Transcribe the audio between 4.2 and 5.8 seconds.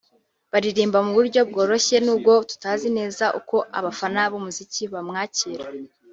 b’umuziki bamwakira